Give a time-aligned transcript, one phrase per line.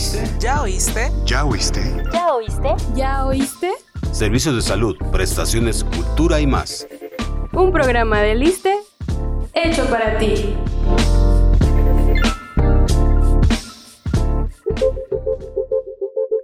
[0.00, 0.24] oíste?
[0.38, 1.12] ¿Ya oíste?
[1.26, 1.80] ¿Ya oíste?
[2.10, 2.74] ¿Ya oíste?
[2.94, 3.70] ¿Ya oíste?
[4.12, 6.88] Servicios de salud, prestaciones, cultura y más.
[7.52, 8.78] Un programa de Liste
[9.52, 10.56] hecho para ti.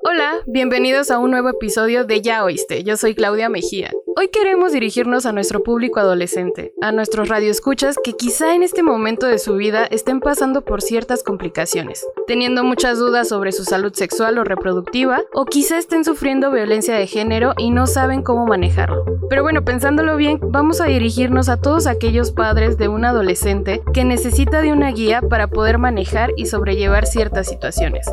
[0.04, 2.84] Hola, bienvenidos a un nuevo episodio de Ya Oíste.
[2.84, 3.90] Yo soy Claudia Mejía.
[4.18, 9.26] Hoy queremos dirigirnos a nuestro público adolescente, a nuestros radioescuchas que quizá en este momento
[9.26, 14.38] de su vida estén pasando por ciertas complicaciones, teniendo muchas dudas sobre su salud sexual
[14.38, 19.04] o reproductiva, o quizá estén sufriendo violencia de género y no saben cómo manejarlo.
[19.28, 24.06] Pero bueno, pensándolo bien, vamos a dirigirnos a todos aquellos padres de un adolescente que
[24.06, 28.06] necesita de una guía para poder manejar y sobrellevar ciertas situaciones.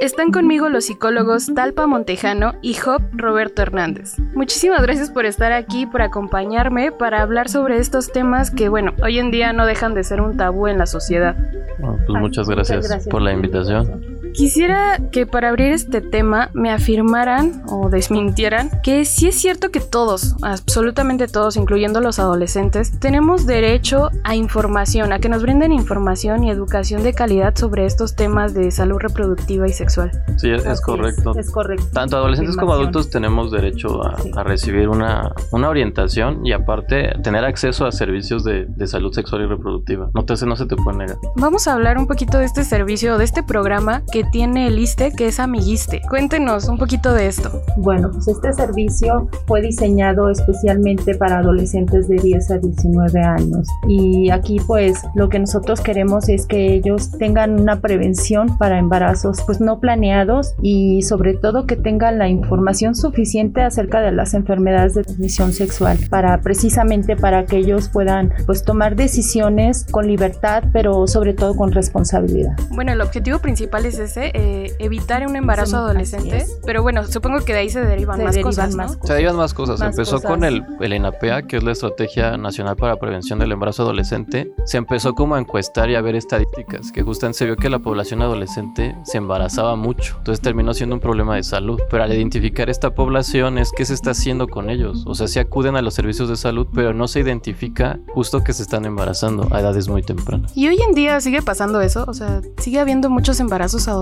[0.00, 4.18] Están conmigo los psicólogos Talpa Montejano y Job Roberto Hernández.
[4.34, 9.18] Muchísimas gracias por estar aquí, por acompañarme para hablar sobre estos temas que, bueno, hoy
[9.18, 11.36] en día no dejan de ser un tabú en la sociedad.
[11.78, 14.09] Bueno, pues muchas gracias, muchas gracias por la por la invitación.
[14.34, 19.80] Quisiera que para abrir este tema me afirmaran o desmintieran que sí es cierto que
[19.80, 26.44] todos, absolutamente todos, incluyendo los adolescentes, tenemos derecho a información, a que nos brinden información
[26.44, 30.10] y educación de calidad sobre estos temas de salud reproductiva y sexual.
[30.36, 31.34] Sí, es, correcto.
[31.38, 31.86] Es, correcto.
[31.92, 34.30] Tanto adolescentes como adultos tenemos derecho a, Sí.
[34.36, 39.42] a recibir una, una orientación y aparte tener acceso a servicios de, de salud sexual
[39.42, 40.10] y reproductiva.
[40.14, 41.16] No, te, no se te puede negar.
[41.36, 45.12] Vamos a hablar un poquito de este servicio, de este programa que tiene el ISTE,
[45.12, 46.02] que es Amiguiste.
[46.08, 47.62] Cuéntenos un poquito de esto.
[47.76, 53.68] Bueno, pues este servicio fue diseñado especialmente para adolescentes de 10 a 19 años.
[53.88, 59.38] Y aquí pues lo que nosotros queremos es que ellos tengan una prevención para embarazos
[59.46, 64.94] pues no planeados y sobre todo que tengan la información suficiente acerca de las enfermedades
[64.94, 71.06] de transmisión sexual para precisamente para que ellos puedan pues tomar decisiones con libertad pero
[71.06, 72.56] sobre todo con responsabilidad.
[72.70, 76.44] Bueno, el objetivo principal es ese, eh, evitar un embarazo adolescente.
[76.66, 78.76] Pero bueno, supongo que de ahí se derivan Se más derivan cosas, ¿no?
[78.76, 79.78] más Se derivan más cosas.
[79.80, 80.30] Más empezó cosas.
[80.30, 84.52] con el, el ENAPEA, que es la Estrategia Nacional para Prevención del Embarazo Adolescente.
[84.64, 87.78] Se empezó como a encuestar y a ver estadísticas, que justamente se vio que la
[87.78, 90.16] población adolescente se embarazaba mucho.
[90.18, 91.80] Entonces terminó siendo un problema de salud.
[91.88, 95.04] Pero al identificar esta población es qué se está haciendo con ellos.
[95.06, 98.52] O sea, sí acuden a los servicios de salud, pero no se identifica justo que
[98.52, 100.56] se están embarazando a edades muy tempranas.
[100.56, 103.99] Y hoy en día sigue pasando eso, o sea, sigue habiendo muchos embarazos adolescentes.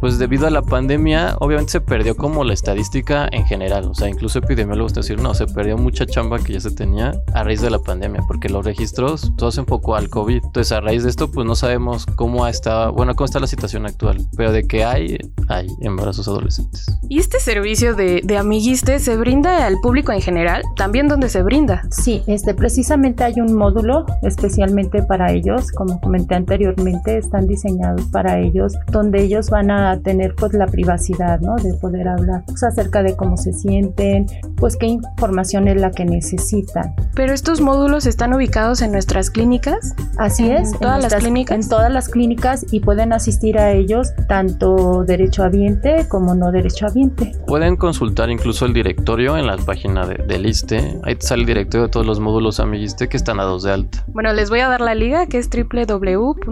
[0.00, 3.84] Pues debido a la pandemia, obviamente se perdió como la estadística en general.
[3.86, 7.12] O sea, incluso epidemiólogos te decir, no, se perdió mucha chamba que ya se tenía
[7.34, 10.44] a raíz de la pandemia, porque los registros, todo se enfocó al COVID.
[10.44, 13.86] Entonces, a raíz de esto, pues no sabemos cómo está, bueno, cómo está la situación
[13.86, 14.18] actual.
[14.36, 15.18] Pero de que hay,
[15.48, 16.86] hay embarazos adolescentes.
[17.08, 21.42] Y este servicio de, de Amiguiste se brinda al público en general, también donde se
[21.42, 21.82] brinda.
[21.90, 28.38] Sí, este, precisamente hay un módulo especialmente para ellos, como comenté anteriormente, están diseñados para
[28.38, 31.54] ellos, donde ellos van a tener pues la privacidad, ¿no?
[31.56, 34.26] De poder hablar pues, acerca de cómo se sienten,
[34.56, 36.94] pues qué información es la que necesitan.
[37.14, 39.94] Pero estos módulos están ubicados en nuestras clínicas.
[40.18, 41.58] Así En es, todas las nuestras- clínicas.
[41.64, 47.32] En todas las clínicas y pueden asistir a ellos tanto derechohabiente como no derechohabiente.
[47.46, 50.98] Pueden consultar incluso el directorio en la página de, del ISTE.
[51.04, 53.70] Ahí te sale el directorio de todos los módulos Amiguiste que están a dos de
[53.72, 54.04] alta.
[54.08, 55.48] Bueno, les voy a dar la liga que es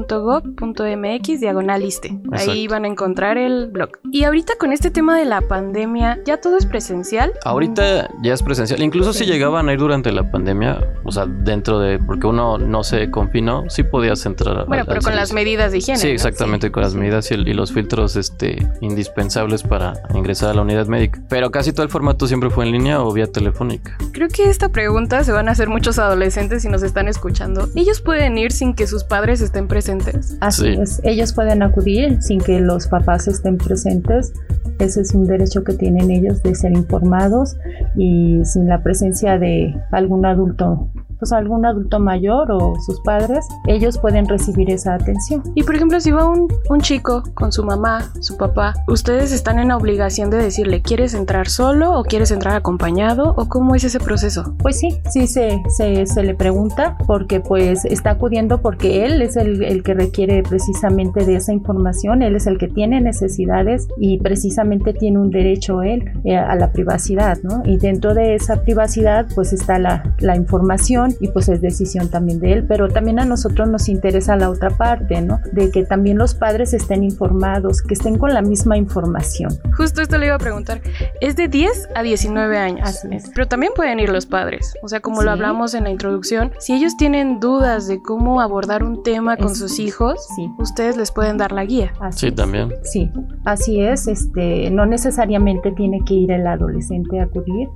[0.08, 2.20] www.gov.mx diagonal ISTE.
[2.32, 3.90] Ahí Van a encontrar el blog.
[4.12, 7.32] Y ahorita con este tema de la pandemia, ¿ya todo es presencial?
[7.44, 8.82] Ahorita ya es presencial.
[8.82, 11.98] Incluso si llegaban a ir durante la pandemia, o sea, dentro de.
[11.98, 14.66] Porque uno no se confinó, sí podías entrar.
[14.66, 15.98] Bueno, al- pero al con las medidas de higiene.
[15.98, 16.12] Sí, ¿no?
[16.12, 20.62] exactamente, con las medidas y, el- y los filtros este, indispensables para ingresar a la
[20.62, 21.20] unidad médica.
[21.28, 23.96] Pero casi todo el formato siempre fue en línea o vía telefónica.
[24.12, 27.68] Creo que esta pregunta se van a hacer muchos adolescentes si nos están escuchando.
[27.74, 30.36] ¿Ellos pueden ir sin que sus padres estén presentes?
[30.40, 30.80] Así Sí.
[30.80, 34.32] es, ellos pueden acudir sin que los papás estén presentes.
[34.78, 37.56] Ese es un derecho que tienen ellos de ser informados
[37.96, 40.88] y sin la presencia de algún adulto,
[41.18, 45.42] pues algún adulto mayor o sus padres, ellos pueden recibir esa atención.
[45.54, 49.58] Y por ejemplo, si va un, un chico con su mamá, su papá, ¿ustedes están
[49.58, 53.34] en la obligación de decirle, ¿quieres entrar solo o quieres entrar acompañado?
[53.36, 54.54] ¿O cómo es ese proceso?
[54.58, 59.36] Pues sí, sí se, se, se le pregunta porque pues está acudiendo porque él es
[59.36, 64.18] el, el que requiere precisamente de esa información, él es el que tiene necesidades y
[64.18, 67.62] precisamente tiene un derecho él eh, a la privacidad, ¿no?
[67.64, 72.10] Y dentro de esa privacidad pues está la, la información información y pues es decisión
[72.10, 75.40] también de él, pero también a nosotros nos interesa la otra parte, ¿no?
[75.52, 79.50] De que también los padres estén informados, que estén con la misma información.
[79.76, 80.80] Justo esto le iba a preguntar,
[81.20, 83.00] es de 10 a 19 años,
[83.34, 86.74] pero también pueden ir los padres, o sea, como lo hablamos en la introducción, si
[86.74, 90.26] ellos tienen dudas de cómo abordar un tema con sus hijos,
[90.58, 91.92] ustedes les pueden dar la guía.
[92.10, 92.74] sí, también.
[92.82, 93.10] Sí,
[93.44, 97.68] así es, este, no necesariamente tiene que ir el adolescente a acudir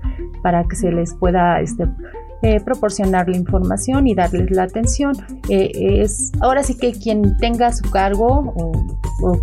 [0.43, 1.87] para que se les pueda este,
[2.43, 5.15] eh, proporcionar la información y darles la atención.
[5.49, 5.71] Eh,
[6.03, 8.73] es ahora sí que quien tenga su cargo o,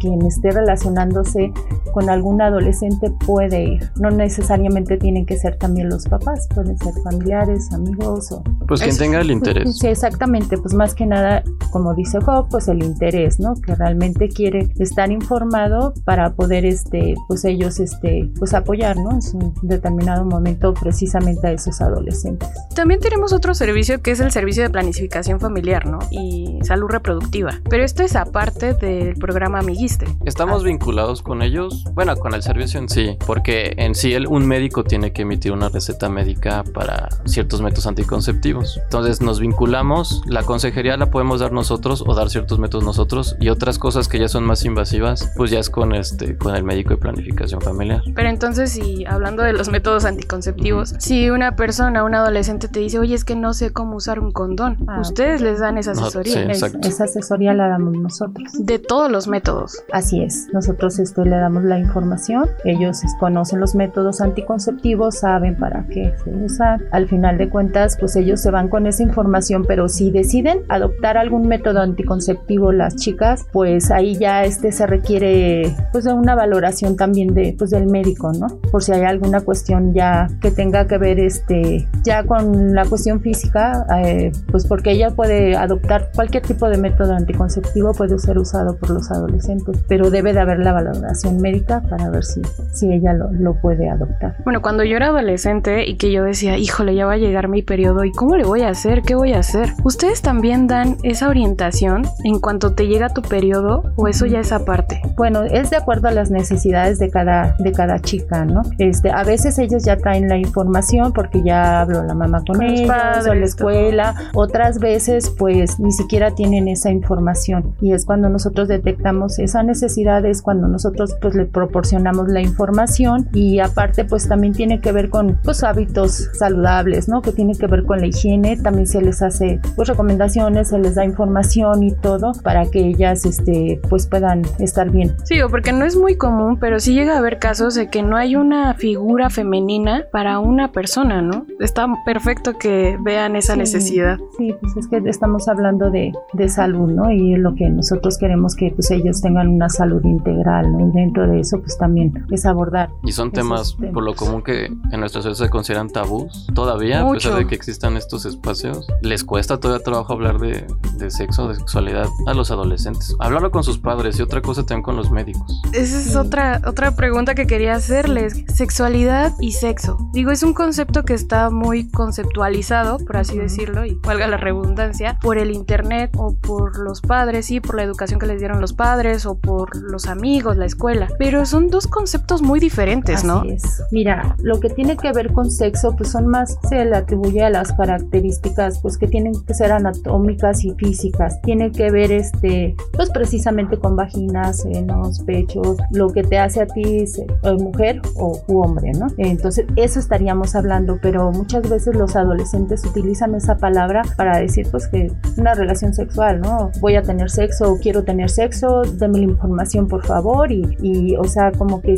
[0.01, 1.53] quien esté relacionándose
[1.93, 3.91] con algún adolescente puede ir.
[3.95, 8.43] No necesariamente tienen que ser también los papás, pueden ser familiares, amigos o...
[8.67, 9.77] Pues quien tenga el interés.
[9.77, 13.53] Sí, exactamente, pues más que nada, como dice Job, pues el interés, ¿no?
[13.55, 19.11] Que realmente quiere estar informado para poder, este, pues ellos, este, pues apoyar, ¿no?
[19.11, 22.49] En un determinado momento precisamente a esos adolescentes.
[22.75, 25.99] También tenemos otro servicio que es el servicio de planificación familiar, ¿no?
[26.11, 27.59] Y salud reproductiva.
[27.69, 30.07] Pero esto es aparte del programa Amiguiste.
[30.25, 34.47] Estamos vinculados con ellos, bueno, con el servicio en sí, porque en sí el, un
[34.47, 38.79] médico tiene que emitir una receta médica para ciertos métodos anticonceptivos.
[38.83, 43.49] Entonces nos vinculamos, la consejería la podemos dar nosotros o dar ciertos métodos nosotros y
[43.49, 46.91] otras cosas que ya son más invasivas, pues ya es con este con el médico
[46.91, 48.01] de planificación familiar.
[48.15, 52.97] Pero entonces, si hablando de los métodos anticonceptivos, si una persona, un adolescente te dice,
[52.97, 54.77] oye, es que no sé cómo usar un condón.
[54.87, 56.45] Ah, Ustedes les dan esa asesoría.
[56.49, 58.53] esa asesoría la damos nosotros.
[58.57, 59.83] De todos los métodos.
[59.91, 60.47] Así es.
[60.53, 62.47] Nosotros este, le damos la información.
[62.63, 66.85] Ellos conocen los métodos anticonceptivos, saben para qué se usan.
[66.93, 71.17] Al final de cuentas, pues ellos se van con esa información, pero si deciden adoptar
[71.17, 76.95] algún método anticonceptivo las chicas, pues ahí ya este se requiere pues de una valoración
[76.95, 78.47] también de pues del médico, ¿no?
[78.71, 83.21] Por si hay alguna cuestión ya que tenga que ver este ya con la cuestión
[83.21, 88.75] física, eh, pues porque ella puede adoptar cualquier tipo de método anticonceptivo, puede ser usado
[88.77, 92.41] por los adolescentes, pero debe de haber la valoración médica para ver si,
[92.73, 94.35] si ella lo, lo puede adoptar.
[94.43, 97.61] Bueno, cuando yo era adolescente y que yo decía, híjole, ya va a llegar mi
[97.61, 99.01] periodo, ¿y cómo le voy a hacer?
[99.01, 99.73] ¿Qué voy a hacer?
[99.83, 104.51] ¿Ustedes también dan esa orientación en cuanto te llega tu periodo o eso ya es
[104.51, 105.01] aparte?
[105.15, 108.61] Bueno, es de acuerdo a las necesidades de cada, de cada chica, ¿no?
[108.77, 113.27] Este, a veces ellos ya traen la información porque ya habló la mamá con ellos
[113.27, 114.15] o la escuela.
[114.33, 120.25] Otras veces pues ni siquiera tienen esa información y es cuando nosotros detectamos esa necesidad,
[120.25, 125.09] es cuando nosotros pues le proporcionamos la información y aparte pues también tiene que ver
[125.09, 127.21] con pues hábitos saludables, ¿no?
[127.21, 130.95] Que tiene que ver con la higiene, también se les hace pues recomendaciones, se les
[130.95, 135.15] da información y todo para que ellas este pues puedan estar bien.
[135.23, 138.17] Sí, porque no es muy común, pero sí llega a haber casos de que no
[138.17, 141.45] hay una figura femenina para una persona, ¿no?
[141.59, 144.17] Está perfecto que vean esa necesidad.
[144.37, 147.11] Sí, pues es que estamos hablando de, de, salud, ¿no?
[147.11, 150.87] Y lo que nosotros queremos que pues ellos tengan una salud integral, ¿no?
[150.87, 152.89] Y dentro de eso pues también es abordar.
[153.03, 157.11] Y son temas, por lo común que en nuestra sociedad se consideran tabús todavía, a
[157.11, 158.87] pesar de que existan estos espacios.
[159.01, 160.65] Les cuesta todavía trabajo hablar de,
[160.97, 163.15] de sexo, de sexualidad a los adolescentes.
[163.19, 165.61] Hablarlo con sus padres y otra cosa también con los médicos.
[165.73, 168.43] Esa es otra, otra pregunta que quería hacerles.
[168.47, 169.97] Sexualidad y sexo.
[170.13, 171.89] Digo, es un concepto que está muy
[172.29, 177.47] conceptualizado por así decirlo, y valga la redundancia, por el internet o por los padres,
[177.47, 181.07] sí, por la educación que les dieron los padres o por los amigos, la escuela.
[181.17, 183.39] Pero son dos conceptos muy diferentes, ¿no?
[183.39, 183.83] Así es.
[183.91, 187.49] Mira, lo que tiene que ver con sexo, pues son más, se le atribuye a
[187.49, 191.41] las características, pues que tienen que ser anatómicas y físicas.
[191.41, 196.67] Tiene que ver, este, pues precisamente con vaginas, senos, pechos, lo que te hace a
[196.67, 197.05] ti
[197.43, 199.07] eh, mujer o hombre, ¿no?
[199.17, 204.87] Entonces, eso estaríamos hablando, pero muchas veces los adolescentes utilizan esa palabra para decir pues
[204.87, 206.71] que una relación sexual, ¿no?
[206.79, 211.15] Voy a tener sexo o quiero tener sexo, deme la información por favor y, y
[211.15, 211.95] o sea, como que,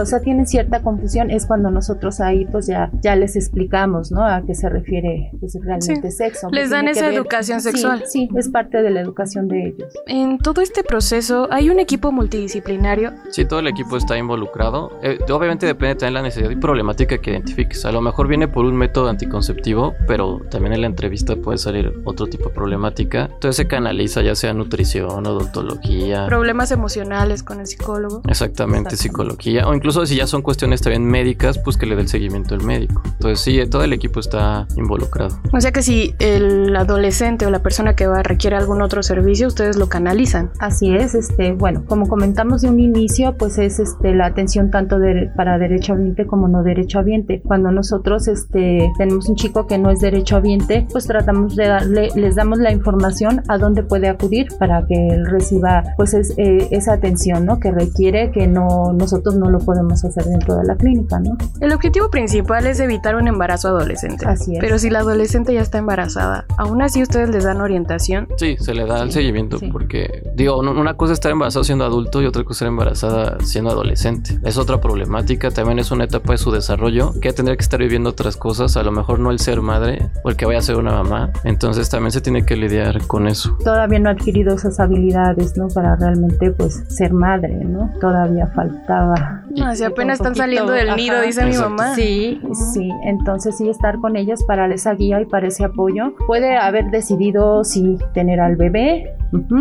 [0.00, 4.24] o sea, tienen cierta confusión, es cuando nosotros ahí pues ya, ya les explicamos, ¿no?
[4.24, 6.48] A qué se refiere pues realmente sexo.
[6.50, 8.04] Les dan esa educación sexual.
[8.06, 9.92] Sí, es parte de la educación de ellos.
[10.06, 13.12] En todo este proceso hay un equipo multidisciplinario.
[13.30, 14.90] Sí, todo el equipo está involucrado.
[15.02, 17.84] Eh, obviamente depende también de la necesidad y problemática que identifiques.
[17.84, 19.57] A lo mejor viene por un método anticonceptivo,
[20.06, 23.24] pero también en la entrevista puede salir otro tipo de problemática.
[23.24, 26.26] Entonces se canaliza ya sea nutrición, odontología.
[26.26, 28.22] Problemas emocionales con el psicólogo.
[28.28, 29.66] Exactamente, psicología.
[29.66, 32.62] O incluso si ya son cuestiones también médicas, pues que le dé el seguimiento el
[32.62, 33.02] médico.
[33.04, 35.38] Entonces sí, todo el equipo está involucrado.
[35.52, 39.48] O sea que si el adolescente o la persona que va requiere algún otro servicio,
[39.48, 40.50] ustedes lo canalizan.
[40.60, 44.98] Así es, este, bueno, como comentamos de un inicio, pues es este la atención tanto
[44.98, 47.42] de, para derecho ambiente como no derecho ambiente.
[47.44, 52.08] Cuando nosotros este tenemos un chico chico que no es derechohabiente, pues tratamos de darle,
[52.14, 56.94] les damos la información a dónde puede acudir para que él reciba pues eh, esa
[56.94, 57.58] atención, ¿no?
[57.58, 61.36] Que requiere que no nosotros no lo podemos hacer dentro de la clínica, ¿no?
[61.60, 64.26] El objetivo principal es evitar un embarazo adolescente.
[64.26, 64.60] Así es.
[64.60, 68.28] Pero si la adolescente ya está embarazada, aún así ustedes les dan orientación.
[68.36, 72.20] Sí, se le da el seguimiento porque digo, una cosa es estar embarazado siendo adulto
[72.20, 74.38] y otra cosa es estar embarazada siendo adolescente.
[74.44, 78.10] Es otra problemática, también es una etapa de su desarrollo que tendría que estar viviendo
[78.10, 80.76] otras cosas, a lo mejor no el ser madre o el que vaya a ser
[80.76, 81.30] una mamá.
[81.44, 83.56] Entonces también se tiene que lidiar con eso.
[83.64, 85.68] Todavía no ha adquirido esas habilidades, ¿no?
[85.68, 87.90] Para realmente pues ser madre, ¿no?
[88.00, 89.42] Todavía faltaba.
[89.50, 91.94] No, si apenas están saliendo del nido, dice mi mamá.
[91.94, 92.40] Sí,
[92.72, 92.90] sí.
[93.04, 96.14] Entonces sí estar con ellos para esa guía y para ese apoyo.
[96.26, 99.14] Puede haber decidido si tener al bebé,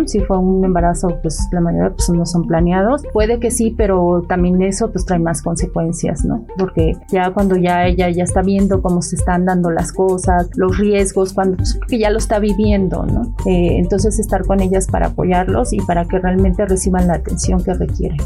[0.06, 3.04] si fue un embarazo, pues la mayoría pues, no son planeados.
[3.14, 6.46] Puede que sí, pero también eso pues trae más consecuencias, ¿no?
[6.58, 10.78] Porque ya cuando ya ella ya está viendo cómo se están dando las cosas, los
[10.78, 13.36] riesgos, cuando pues, ya lo está viviendo, ¿no?
[13.46, 17.74] Eh, entonces estar con ellas para apoyarlos y para que realmente reciban la atención que
[17.74, 18.20] requieren.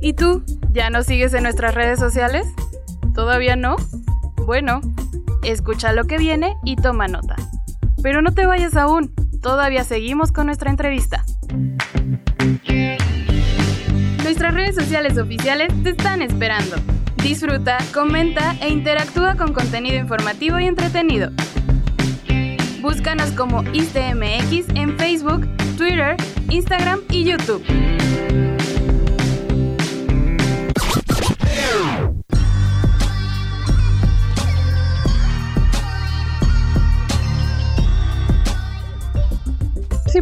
[0.00, 0.42] ¿Y tú?
[0.72, 2.46] ¿Ya nos sigues en nuestras redes sociales?
[3.14, 3.76] ¿Todavía no?
[4.46, 4.80] Bueno,
[5.42, 7.36] escucha lo que viene y toma nota.
[8.02, 9.12] Pero no te vayas aún
[9.46, 11.24] todavía seguimos con nuestra entrevista.
[14.24, 16.74] Nuestras redes sociales oficiales te están esperando.
[17.26, 21.32] Disfruta, comenta e interactúa con contenido informativo y entretenido.
[22.80, 25.44] Búscanos como ISTMX en Facebook,
[25.76, 26.14] Twitter,
[26.48, 27.64] Instagram y YouTube.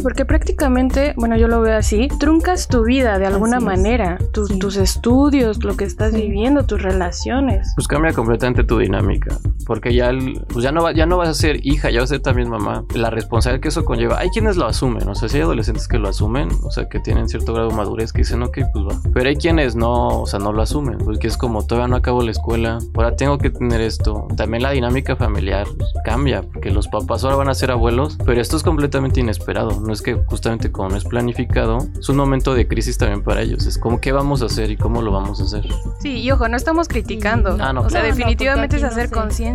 [0.05, 5.63] Porque prácticamente, bueno, yo lo veo así, truncas tu vida de alguna manera, tus estudios,
[5.63, 7.73] lo que estás viviendo, tus relaciones.
[7.75, 10.11] Pues cambia completamente tu dinámica, porque ya,
[10.49, 12.49] pues ya, no va, ya no vas a ser hija, ya vas a ser también
[12.49, 12.85] mamá.
[12.93, 15.97] La responsabilidad que eso conlleva, hay quienes lo asumen, o sea, si hay adolescentes que
[15.97, 19.01] lo asumen, o sea, que tienen cierto grado de madurez, que dicen, ok, pues va.
[19.13, 22.21] Pero hay quienes no, o sea, no lo asumen, porque es como, todavía no acabo
[22.21, 24.27] la escuela, ahora tengo que tener esto.
[24.35, 25.67] También la dinámica familiar
[26.03, 29.93] cambia, porque los papás ahora van a ser abuelos, pero esto es completamente inesperado no
[29.93, 33.65] es que justamente como no es planificado, es un momento de crisis también para ellos.
[33.65, 35.65] Es como qué vamos a hacer y cómo lo vamos a hacer.
[35.99, 37.57] Sí, y ojo, no estamos criticando.
[37.59, 39.54] Ah, no, o sea, definitivamente es hacer conciencia.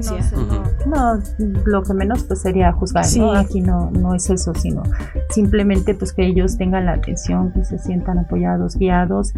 [0.86, 1.20] No,
[1.64, 3.32] lo que menos pues sería juzgar, ¿no?
[3.32, 4.82] Aquí no, no es eso, sino
[5.30, 9.32] simplemente pues que ellos tengan la atención, que se sientan apoyados, guiados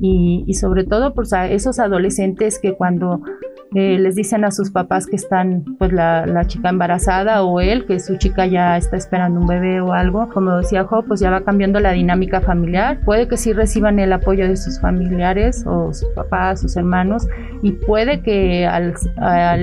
[0.00, 3.20] y, y sobre todo pues a esos adolescentes que cuando
[3.78, 7.84] eh, les dicen a sus papás que están pues la, la, chica embarazada o él,
[7.84, 11.28] que su chica ya está esperando un bebé o algo, como decía Jo, pues ya
[11.28, 13.00] va cambiando la dinámica familiar.
[13.04, 17.28] Puede que sí reciban el apoyo de sus familiares o sus papás, sus hermanos,
[17.60, 18.94] y puede que al,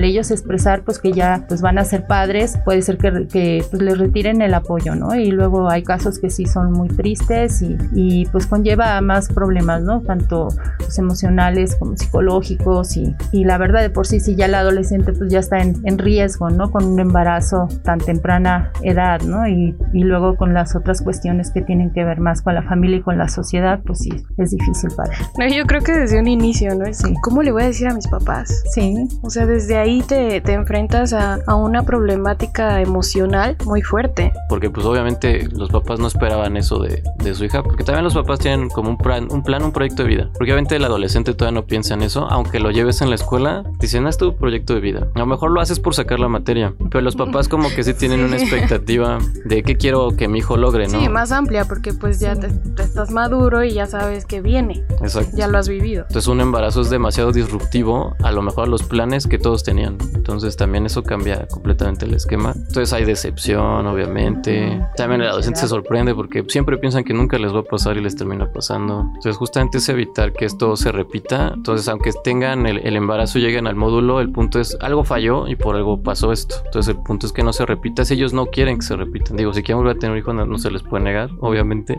[0.04, 3.82] ellos expresar pues que ya pues van a ser padres, puede ser que, que pues,
[3.82, 5.16] les retiren el apoyo, ¿no?
[5.16, 9.82] Y luego hay casos que sí son muy tristes y, y pues conlleva más problemas,
[9.82, 10.02] ¿no?
[10.02, 15.12] Tanto pues, emocionales como psicológicos y, y la verdad por sí, si ya el adolescente
[15.12, 16.70] pues ya está en, en, riesgo, ¿no?
[16.70, 19.46] Con un embarazo tan temprana edad, ¿no?
[19.46, 22.98] Y, y, luego con las otras cuestiones que tienen que ver más con la familia
[22.98, 25.26] y con la sociedad, pues sí, es difícil para él.
[25.38, 26.84] No, yo creo que desde un inicio, ¿no?
[26.92, 27.14] Sí.
[27.22, 28.62] ¿Cómo le voy a decir a mis papás?
[28.74, 28.94] Sí.
[29.22, 34.32] O sea, desde ahí te, te enfrentas a, a, una problemática emocional muy fuerte.
[34.48, 38.14] Porque pues obviamente los papás no esperaban eso de, de su hija, porque también los
[38.14, 40.30] papás tienen como un plan, un plan, un proyecto de vida.
[40.34, 43.64] Porque obviamente el adolescente todavía no piensa en eso, aunque lo lleves en la escuela,
[43.84, 45.08] dicen, haz tu proyecto de vida.
[45.14, 47.94] A lo mejor lo haces por sacar la materia, pero los papás como que sí
[47.98, 51.00] tienen una expectativa de qué quiero que mi hijo logre, ¿no?
[51.00, 52.48] Sí, más amplia, porque pues ya te,
[52.82, 54.84] estás maduro y ya sabes que viene.
[55.00, 55.36] Exacto.
[55.36, 56.02] Ya lo has vivido.
[56.02, 59.98] Entonces un embarazo es demasiado disruptivo a lo mejor a los planes que todos tenían.
[60.14, 62.52] Entonces también eso cambia completamente el esquema.
[62.54, 64.80] Entonces hay decepción, obviamente.
[64.96, 68.00] También el adolescente se sorprende porque siempre piensan que nunca les va a pasar y
[68.00, 69.00] les termina pasando.
[69.00, 71.52] Entonces justamente es evitar que esto se repita.
[71.54, 75.56] Entonces aunque tengan el, el embarazo, lleguen al módulo, el punto es algo falló y
[75.56, 76.56] por algo pasó esto.
[76.66, 78.04] Entonces el punto es que no se repita.
[78.04, 80.32] Si ellos no quieren que se repitan, digo, si quieren volver a tener un hijo,
[80.32, 81.98] no, se les puede negar, obviamente.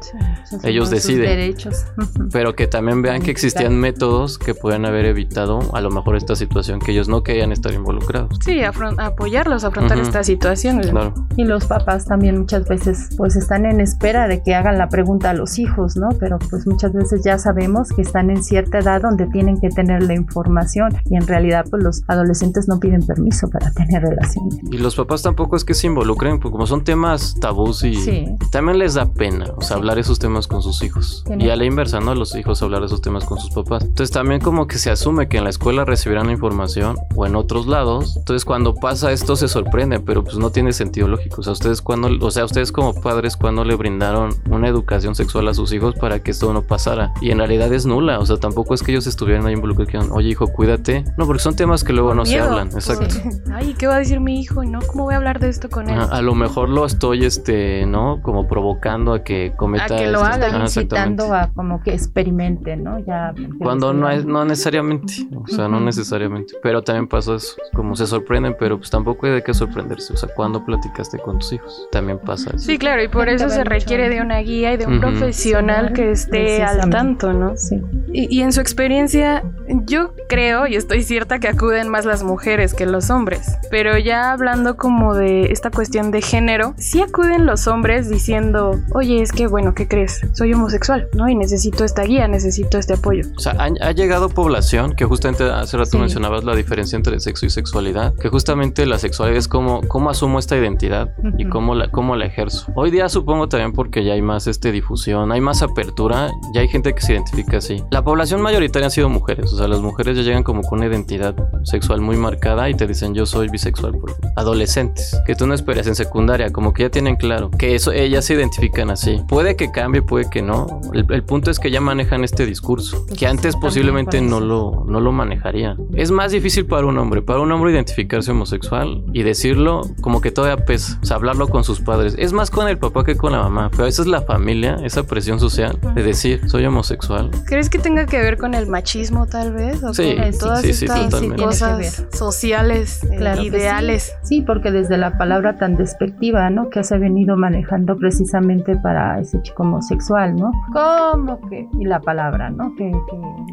[0.63, 1.25] ellos deciden.
[1.25, 1.85] Derechos.
[2.31, 6.35] Pero que también vean que existían métodos que pueden haber evitado a lo mejor esta
[6.35, 8.39] situación que ellos no querían estar involucrados.
[8.43, 10.81] Sí, apoyarlos afrontar esta situación.
[10.81, 11.13] Claro.
[11.37, 15.31] Y los papás también muchas veces pues están en espera de que hagan la pregunta
[15.31, 16.09] a los hijos, ¿no?
[16.19, 20.03] Pero pues muchas veces ya sabemos que están en cierta edad donde tienen que tener
[20.03, 24.59] la información y en realidad pues los adolescentes no piden permiso para tener relaciones.
[24.71, 28.79] Y los papás tampoco es que se involucren, porque como son temas tabús y también
[28.79, 31.23] les da pena, o sea, hablar esos temas con sus hijos.
[31.37, 32.15] Y a la inversa, ¿no?
[32.15, 33.83] Los hijos hablar esos temas con sus papás.
[33.83, 37.35] Entonces también como que se asume que en la escuela recibirán la información o en
[37.35, 38.17] otros lados.
[38.17, 41.41] Entonces cuando pasa esto se sorprende, pero pues no tiene sentido lógico.
[41.41, 45.47] O sea, ustedes cuando, o sea, ustedes como padres cuando le brindaron una educación sexual
[45.47, 47.13] a sus hijos para que esto no pasara.
[47.21, 50.29] Y en realidad es nula, o sea, tampoco es que ellos estuvieran ahí involucrados, oye
[50.29, 51.03] hijo, cuídate.
[51.17, 53.15] No, porque son temas que luego no se hablan, exacto.
[53.53, 54.63] Ay, ¿qué va a decir mi hijo?
[54.63, 54.79] ¿No?
[54.81, 55.99] ¿Cómo voy a hablar de esto con él?
[55.99, 58.21] a lo mejor lo estoy, este, ¿no?
[58.21, 59.95] Como provocando a que cometa.
[59.95, 62.99] A que lo haga, incitando a como que experimente, ¿no?
[62.99, 63.33] Ya.
[63.59, 66.55] Cuando no es, no necesariamente, o sea, no necesariamente.
[66.61, 70.13] Pero también pasa eso, como se sorprenden, pero pues tampoco hay de qué sorprenderse.
[70.13, 72.59] O sea, cuando platicaste con tus hijos, también pasa eso.
[72.59, 76.11] Sí, claro, y por eso se requiere de una guía y de un profesional que
[76.11, 77.55] esté al tanto, ¿no?
[77.55, 77.81] Sí.
[78.11, 79.43] Y, y en su experiencia,
[79.85, 83.57] yo creo y estoy cierta que acuden más las mujeres que los hombres.
[83.69, 89.21] Pero ya hablando como de esta cuestión de género, sí acuden los hombres diciendo, oye,
[89.21, 90.21] es que bueno, ¿qué crees?
[90.33, 91.29] Soy homosexual, ¿no?
[91.29, 93.25] Y necesito esta guía, necesito este apoyo.
[93.35, 97.49] O sea, ha, llegado población que justamente hace rato mencionabas la diferencia entre sexo y
[97.49, 102.15] sexualidad, que justamente la sexualidad es como cómo asumo esta identidad y cómo la, cómo
[102.15, 102.71] la ejerzo.
[102.75, 106.67] Hoy día supongo también porque ya hay más este, difusión, hay más apertura, ya hay
[106.67, 107.83] gente que se identifica así.
[107.91, 110.87] La población mayoritaria han sido mujeres, o sea, las mujeres ya llegan como con una
[110.87, 113.97] identidad sexual muy marcada y te dicen yo soy bisexual.
[113.97, 117.91] Por adolescentes, que tú no esperas en secundaria, como que ya tienen claro que eso
[117.91, 119.21] ellas se identifican así.
[119.27, 120.81] Puede que cambie, puede que no.
[120.93, 125.11] El, punto es que ya manejan este discurso, que antes posiblemente no lo, no lo
[125.11, 125.77] manejarían.
[125.95, 130.31] Es más difícil para un hombre, para un hombre identificarse homosexual y decirlo como que
[130.31, 132.15] todavía pesa, o sea, hablarlo con sus padres.
[132.17, 135.03] Es más con el papá que con la mamá, pero esa es la familia, esa
[135.03, 137.31] presión social de decir soy homosexual.
[137.45, 139.83] ¿Crees que tenga que ver con el machismo tal vez?
[139.83, 144.13] ¿O sí, con todas sí, sí, estas cosas sociales, eh, ideales.
[144.23, 144.41] Sí.
[144.41, 146.69] porque desde la palabra tan despectiva, ¿no?
[146.69, 150.51] Que se ha venido manejando precisamente para ese chico homosexual, ¿no?
[150.73, 151.67] ¿Cómo que?
[151.79, 152.73] Y la palabra, ¿no?
[152.75, 152.91] Que,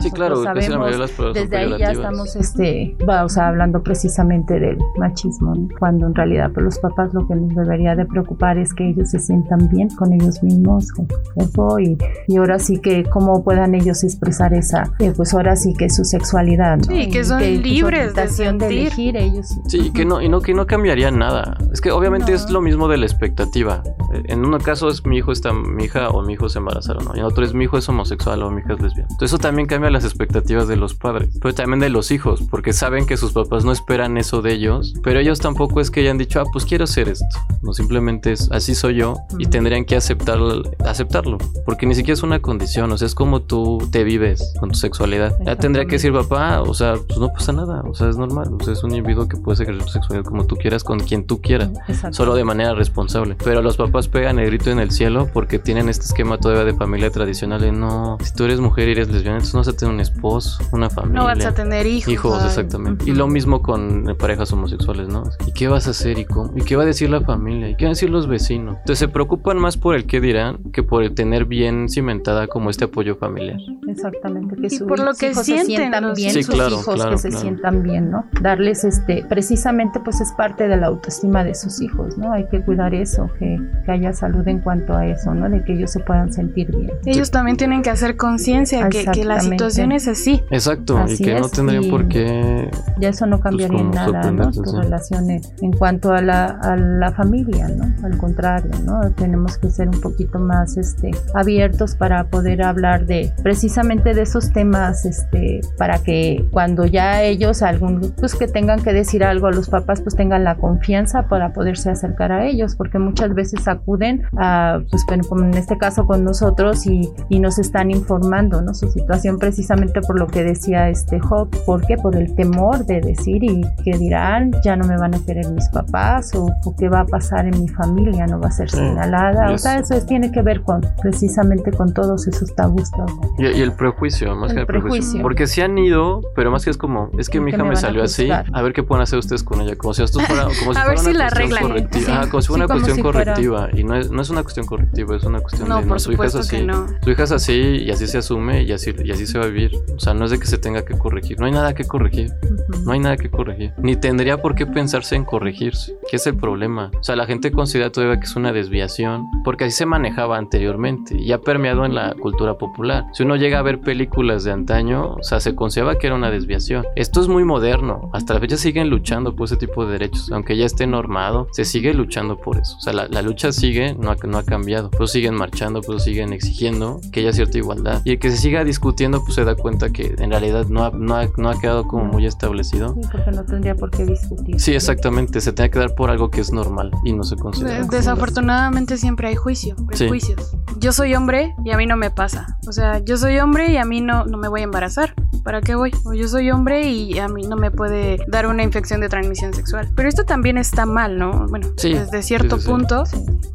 [0.00, 0.91] sí, claro, sabemos,
[1.35, 6.64] desde ahí ya estamos, este, o sea, hablando precisamente del machismo, cuando en realidad pues,
[6.64, 10.12] los papás lo que nos debería de preocupar es que ellos se sientan bien con
[10.12, 11.99] ellos mismos, con su y,
[12.29, 16.05] y ahora sí que cómo puedan ellos expresar esa, eh, pues ahora sí que su
[16.05, 16.85] sexualidad, ¿no?
[16.85, 18.71] Sí, que son libres de, sentir.
[18.71, 19.49] elegir ellos.
[19.69, 21.57] Sí, que no, y no, que no cambiaría nada.
[21.73, 23.83] Es que obviamente es lo mismo de la expectativa.
[24.25, 27.16] En un caso es mi hijo está, mi hija o mi hijo se embarazaron, ¿no?
[27.16, 29.09] Y en otro es mi hijo es homosexual o mi hija es lesbiana.
[29.11, 32.72] Entonces eso también cambia las expectativas de los padres, pero también de los hijos, porque
[32.72, 36.18] saben que sus papás no esperan eso de ellos, pero ellos tampoco es que hayan
[36.18, 37.27] dicho, ah, pues quiero hacer esto.
[37.62, 40.38] No, simplemente es, así soy yo y tendrían que aceptar,
[40.85, 44.70] aceptarlo, porque ni siquiera es una condición, o sea, es como tú te vives con
[44.70, 45.37] tu sexualidad.
[45.44, 48.50] Ya tendría que decir, papá, o sea, pues no pasa nada, o sea, es normal,
[48.61, 51.26] o sea, es un individuo que puede ejercer su sexualidad como tú quieras, con quien
[51.26, 51.70] tú quieras,
[52.11, 53.37] solo de manera responsable.
[53.42, 56.74] Pero los papás pegan el grito en el cielo porque tienen este esquema todavía de
[56.74, 59.72] familia tradicional de no, si tú eres mujer y eres lesbiana, entonces no vas a
[59.72, 61.20] tener un esposo, una familia.
[61.20, 62.12] No vas a tener hijos.
[62.12, 63.09] Hijos, exactamente.
[63.09, 65.24] Y lo mismo con parejas homosexuales, ¿no?
[65.46, 66.52] ¿Y qué vas a hacer y cómo?
[66.57, 67.68] ¿Y qué va a decir la familia?
[67.68, 68.76] ¿Y qué van a decir los vecinos?
[68.78, 72.70] Entonces se preocupan más por el qué dirán que por el tener bien cimentada como
[72.70, 73.59] este apoyo familiar.
[73.88, 74.57] Exactamente.
[74.57, 78.11] Que y por lo que sienten, se sientan bien, sus hijos que se sientan bien,
[78.11, 78.27] ¿no?
[78.40, 82.33] Darles este, precisamente pues es parte de la autoestima de sus hijos, ¿no?
[82.33, 85.49] Hay que cuidar eso, que, que haya salud en cuanto a eso, ¿no?
[85.49, 86.92] De que ellos se puedan sentir bien.
[87.05, 90.42] Ellos también tienen que hacer conciencia que, que, la situación es así.
[90.51, 92.71] Exacto, y que no tendrían por qué...
[92.99, 94.51] Ya eso no pues, cambiaría en nada, ¿no?
[94.51, 97.92] Tus relaciones en cuanto a la, a la familia, ¿no?
[98.07, 99.01] Al contrario, ¿no?
[99.12, 104.53] Tenemos que ser un poquito más este, abiertos para poder hablar de precisamente de esos
[104.53, 106.87] temas, este, para que cuando
[107.22, 110.56] ya ellos, algún, pues que tengan que decir algo a los papás, pues tengan la
[110.56, 115.54] confianza para poderse acercar a ellos, porque muchas veces acuden a, pues bueno, como en
[115.54, 118.74] este caso con nosotros y, y nos están informando, ¿no?
[118.74, 121.96] Su situación precisamente por lo que decía este Job, ¿por qué?
[121.96, 125.68] Por el temor de decir y que dirán, ya no me van a querer mis
[125.68, 129.58] papás o, qué va a pasar en mi familia, no va a ser señalada, o
[129.58, 132.90] sea, eso tiene que ver con precisamente con todos esos tabús.
[133.38, 135.22] Y, el prejuicio, más que el prejuicio.
[135.22, 138.03] Porque se han ido, pero más que es como, es que mi hija me salió
[138.03, 140.79] así, a ver qué pueden hacer ustedes con ella, como si esto fuera, como si
[140.81, 142.29] a fuera ver una si la cuestión correctiva.
[142.31, 143.68] como si fuera una cuestión correctiva.
[143.75, 146.12] y no es, no es una cuestión correctiva, es una cuestión No, de por su
[146.12, 146.57] hija es así.
[146.57, 146.87] que no.
[147.03, 149.48] Su hija es así y así se asume y así, y así se va a
[149.48, 149.72] vivir.
[149.96, 151.38] O sea, no es de que se tenga que corregir.
[151.38, 152.31] No hay nada que corregir.
[152.42, 152.83] Ujú.
[152.85, 153.72] No hay nada que corregir.
[153.79, 155.96] Ni tendría por qué pensarse en corregirse.
[156.11, 156.90] ¿Qué es el problema?
[156.98, 161.16] O sea, la gente considera todavía que es una desviación porque así se manejaba anteriormente
[161.18, 163.05] y ha permeado en la cultura popular.
[163.12, 166.31] Si uno llega a ver películas de antaño, o sea, se consideraba que era una
[166.31, 166.85] desviación.
[167.03, 168.11] Esto es muy moderno.
[168.12, 170.31] Hasta la fecha siguen luchando por ese tipo de derechos.
[170.31, 172.77] Aunque ya esté normado, se sigue luchando por eso.
[172.77, 174.88] O sea, la, la lucha sigue, no ha, no ha cambiado.
[174.88, 178.03] Pues siguen marchando, pues siguen exigiendo que haya cierta igualdad.
[178.05, 180.91] Y el que se siga discutiendo, pues se da cuenta que en realidad no ha,
[180.91, 182.95] no ha, no ha quedado como muy establecido.
[182.95, 184.61] Sí, porque no tendría por qué discutir.
[184.61, 185.41] Sí, exactamente.
[185.41, 187.83] Se tiene que dar por algo que es normal y no se considera.
[187.83, 189.85] De- Desafortunadamente siempre hay juicio, Sí.
[190.05, 190.57] prejuicios.
[190.79, 192.59] Yo soy hombre y a mí no me pasa.
[192.69, 195.15] O sea, yo soy hombre y a mí no, no me voy a embarazar.
[195.44, 195.90] ¿Para qué voy?
[196.05, 199.52] O yo soy hombre y a mí no me puede dar una infección de transmisión
[199.55, 199.90] sexual.
[199.96, 201.46] Pero esto también está mal, ¿no?
[201.48, 202.72] Bueno, Sí, desde cierto sí, sí, sí.
[202.72, 203.05] punto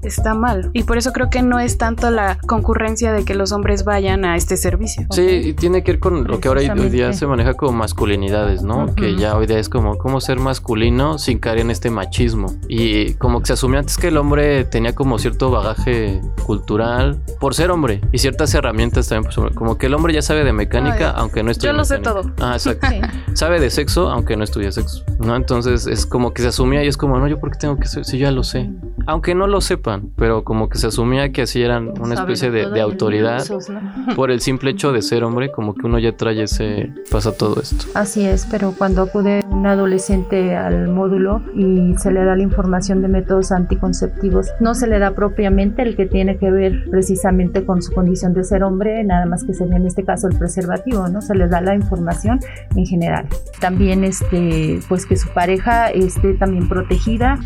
[0.02, 0.70] está mal.
[0.74, 4.26] Y por eso creo que no es tanto la concurrencia de que los hombres vayan
[4.26, 5.08] a este servicio.
[5.12, 8.62] Sí, y tiene que ver con lo que ahora hoy- día se maneja como masculinidades,
[8.64, 8.94] ¿no?
[8.96, 12.48] Que ya hoy día es como cómo ser masculino sin caer en este machismo.
[12.70, 17.54] Y como que se asumía antes que el hombre tenía como cierto bagaje cultural por
[17.56, 21.10] ser hombre y ciertas herramientas también, pues, como que el hombre ya sabe de mecánica,
[21.10, 22.32] Ay, aunque no yo lo sé todo.
[22.40, 22.88] Ah, exacto.
[22.90, 23.00] Sí.
[23.34, 25.36] sabe de sexo, aunque no estudia sexo, ¿no?
[25.36, 27.88] Entonces es como que se asumía y es como, no, yo por qué tengo que
[27.88, 28.70] ser, si yo ya lo sé.
[29.08, 32.52] Aunque no lo sepan, pero como que se asumía que así eran una Saben especie
[32.52, 33.44] de, autoridad
[34.16, 37.60] por el simple hecho de ser hombre, como que uno ya trae ese, pasa todo
[37.62, 37.86] esto.
[37.96, 43.02] Así es, pero cuando acude un adolescente al módulo y se le da la información
[43.02, 47.82] de métodos anticonceptivos, no se le da propiamente el que tiene que ver precisamente con
[47.82, 51.22] su condición de ser hombre, nada más que sería en este caso el preservativo, ¿no?
[51.22, 52.40] Se le da la información
[52.76, 53.26] en general.
[53.60, 56.98] También este, pues que su pareja esté también protegida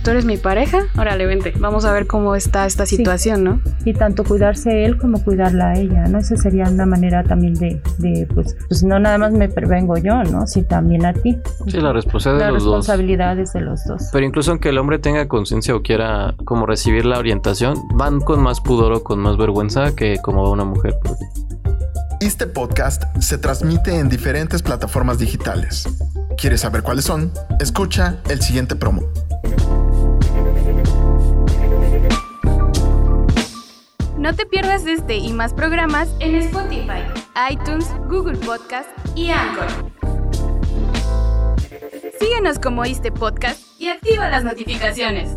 [0.03, 0.79] ¿Tú eres mi pareja?
[0.97, 1.50] Órale, vente.
[1.59, 2.97] Vamos a ver cómo está esta Sí.
[2.97, 3.61] situación, ¿no?
[3.85, 6.19] y tanto cuidarse él como cuidarla a ella, ¿no?
[6.19, 10.23] Esa sería una manera también de, de pues, pues no nada más me prevengo yo,
[10.23, 10.45] ¿no?
[10.47, 11.37] Sino también a ti.
[11.67, 12.75] Sí, la responsabilidad de los dos.
[12.77, 14.09] responsabilidad es de los dos.
[14.11, 18.41] Pero incluso aunque el hombre tenga conciencia o quiera como recibir la orientación, van con
[18.41, 20.95] más pudor o con más vergüenza que como va una mujer.
[21.03, 21.17] pues.
[22.19, 25.87] Este podcast se transmite en diferentes plataformas digitales.
[26.37, 27.31] ¿Quieres saber cuáles son?
[27.59, 29.01] Escucha el siguiente promo.
[34.21, 37.01] No te pierdas este y más programas en Spotify,
[37.49, 39.65] iTunes, Google Podcast y Anchor.
[42.19, 45.33] Síguenos como este podcast y activa las notificaciones.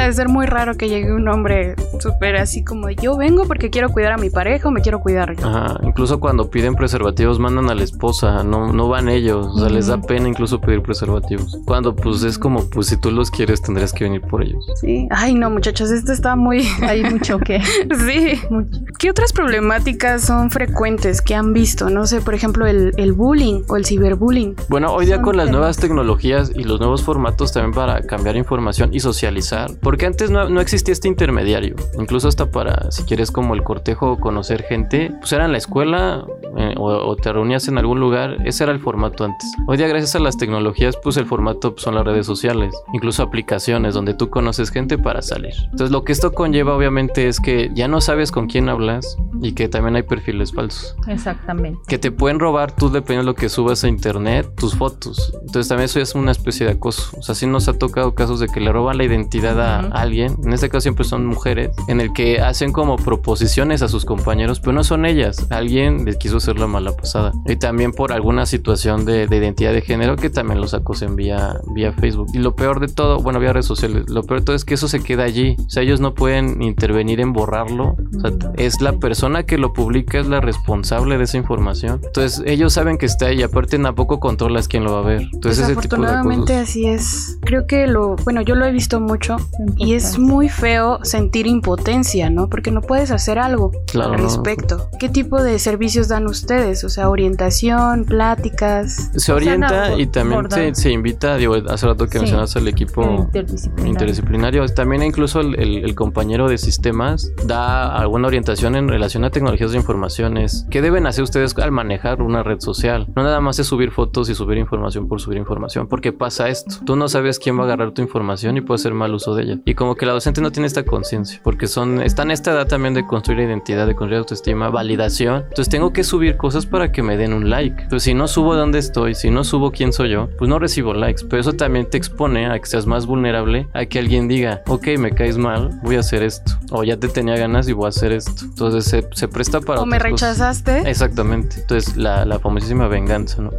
[0.00, 3.70] Ha de ser muy raro que llegue un hombre súper así como yo vengo porque
[3.70, 5.46] quiero cuidar a mi pareja o me quiero cuidar yo.
[5.46, 9.68] Ajá, incluso cuando piden preservativos mandan a la esposa, no, no van ellos, o sea,
[9.68, 11.58] les da pena incluso pedir preservativos.
[11.66, 14.66] Cuando pues es como, pues si tú los quieres tendrías que venir por ellos.
[14.80, 15.06] Sí.
[15.10, 16.66] Ay, no, muchachos, esto está muy...
[16.82, 17.60] Hay mucho que...
[17.62, 18.40] sí.
[18.50, 18.80] mucho.
[18.98, 21.90] ¿Qué otras problemáticas son frecuentes que han visto?
[21.90, 24.56] No sé, por ejemplo, el, el bullying o el ciberbullying.
[24.68, 25.58] Bueno, hoy día con las temas.
[25.58, 30.48] nuevas tecnologías y los nuevos formatos también para cambiar información y socializar, porque antes no,
[30.48, 35.10] no existía este intermediario, incluso hasta para, si quieres, como el cortejo o conocer gente,
[35.18, 36.24] pues era en la escuela
[36.56, 39.50] eh, o, o te reunías en algún lugar, ese era el formato antes.
[39.66, 43.24] Hoy día gracias a las tecnologías, pues el formato pues, son las redes sociales, incluso
[43.24, 45.54] aplicaciones donde tú conoces gente para salir.
[45.64, 49.54] Entonces lo que esto conlleva obviamente es que ya no sabes con quién hablas y
[49.54, 51.80] que también hay perfiles falsos Exactamente.
[51.88, 55.32] que te pueden robar tú dependiendo de lo que subas a internet, tus fotos.
[55.40, 57.10] Entonces también eso es una especie de acoso.
[57.18, 60.36] O sea, sí nos ha tocado casos de que le roban la identidad a Alguien.
[60.44, 64.60] En este caso siempre son mujeres, en el que hacen como proposiciones a sus compañeros,
[64.60, 65.46] pero no son ellas.
[65.50, 67.32] Alguien les quiso hacer la mala pasada.
[67.46, 71.58] Y también por alguna situación de, de identidad de género que también los acosen vía,
[71.74, 72.28] vía Facebook.
[72.32, 74.74] Y lo peor de todo, bueno, vía redes sociales, lo peor de todo es que
[74.74, 75.56] eso se queda allí.
[75.66, 77.96] O sea, ellos no pueden intervenir en borrarlo.
[78.16, 82.00] O sea, es la persona que lo publica, es la responsable de esa información.
[82.04, 85.22] Entonces, ellos saben que está ahí aparte tampoco controlas quién lo va a ver.
[85.32, 86.68] Entonces, ese tipo de Desafortunadamente cosas.
[86.68, 87.38] así es.
[87.42, 89.36] Creo que lo, bueno, yo lo he visto mucho
[89.76, 92.48] y es muy feo sentir impotencia, ¿no?
[92.48, 94.24] Porque no puedes hacer algo Claro, al no.
[94.24, 94.88] respecto.
[94.98, 96.84] ¿Qué tipo de servicios dan ustedes?
[96.84, 99.10] O sea, orientación, pláticas.
[99.12, 102.18] Se O sea, orienta no, y también se, se invita, digo, hace rato que Sí.
[102.20, 103.90] mencionaste el equipo Interdisciplinario.
[103.92, 104.66] interdisciplinario.
[104.68, 109.72] También incluso el, el- el compañero de sistemas da alguna orientación en relación a tecnologías
[109.72, 110.66] de informaciones.
[110.70, 113.06] ¿Qué deben hacer ustedes al manejar una red social?
[113.16, 116.76] No nada más es subir fotos y subir información por subir información, porque pasa esto.
[116.84, 119.42] Tú no sabes quién va a agarrar tu información y puede hacer mal uso de
[119.44, 119.59] ella.
[119.64, 122.66] Y como que el adolescente no tiene esta conciencia, porque son, está en esta edad
[122.66, 125.44] también de construir identidad, de construir autoestima, validación.
[125.48, 127.84] Entonces tengo que subir cosas para que me den un like.
[127.88, 130.94] Pero si no subo dónde estoy, si no subo quién soy yo, pues no recibo
[130.94, 131.24] likes.
[131.28, 134.88] Pero eso también te expone a que seas más vulnerable a que alguien diga, ok,
[134.98, 136.52] me caes mal, voy a hacer esto.
[136.70, 138.44] O ya te tenía ganas y voy a hacer esto.
[138.44, 139.80] Entonces se, se presta para...
[139.80, 140.10] O me cosas.
[140.10, 140.90] rechazaste.
[140.90, 141.60] Exactamente.
[141.60, 143.50] Entonces la, la famosísima venganza, ¿no?